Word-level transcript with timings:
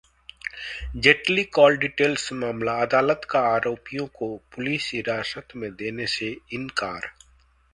Jaitley 0.97 1.43
call 1.57 1.77
details 1.77 2.31
मामला: 2.33 2.73
अदालत 2.81 3.27
का 3.29 3.39
आरोपियों 3.49 4.07
को 4.15 4.35
पुलिस 4.55 4.91
हिरासत 4.93 5.55
में 5.55 5.71
देने 5.75 6.07
से 6.09 6.35
इंकार 6.53 7.11